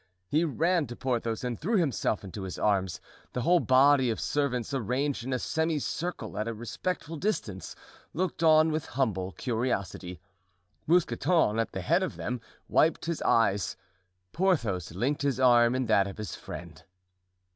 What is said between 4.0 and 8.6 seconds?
of servants, arranged in a semi circle at a respectful distance, looked